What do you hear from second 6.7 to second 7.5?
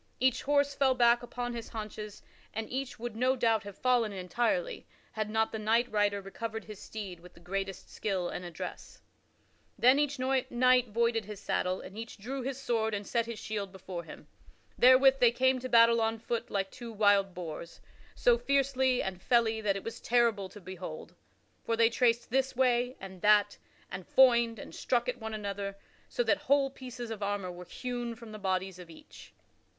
steed with the